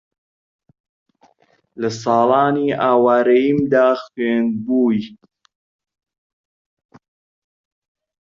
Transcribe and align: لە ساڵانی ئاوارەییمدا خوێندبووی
لە 1.81 1.89
ساڵانی 2.03 2.67
ئاوارەییمدا 2.81 3.87
خوێندبووی 4.03 5.01